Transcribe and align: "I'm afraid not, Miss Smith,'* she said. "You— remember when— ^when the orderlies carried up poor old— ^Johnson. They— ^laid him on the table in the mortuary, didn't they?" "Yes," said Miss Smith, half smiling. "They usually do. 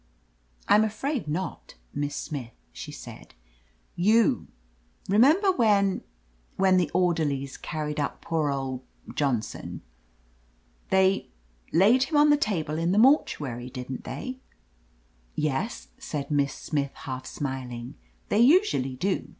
"I'm 0.67 0.83
afraid 0.83 1.27
not, 1.27 1.75
Miss 1.93 2.15
Smith,'* 2.15 2.57
she 2.73 2.91
said. 2.91 3.35
"You— 3.95 4.47
remember 5.07 5.51
when— 5.51 6.01
^when 6.59 6.79
the 6.79 6.89
orderlies 6.91 7.55
carried 7.55 7.99
up 7.99 8.19
poor 8.19 8.49
old— 8.49 8.81
^Johnson. 9.13 9.81
They— 10.89 11.29
^laid 11.71 12.05
him 12.05 12.17
on 12.17 12.31
the 12.31 12.35
table 12.35 12.79
in 12.79 12.93
the 12.93 12.97
mortuary, 12.97 13.69
didn't 13.69 14.05
they?" 14.05 14.39
"Yes," 15.35 15.89
said 15.99 16.31
Miss 16.31 16.55
Smith, 16.55 16.95
half 17.05 17.27
smiling. 17.27 17.93
"They 18.29 18.39
usually 18.39 18.95
do. 18.95 19.29